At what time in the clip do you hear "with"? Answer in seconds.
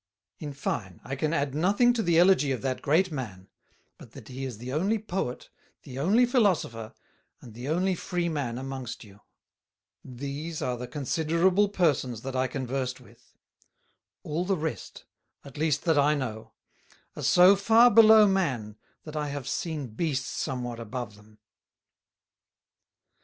12.99-13.37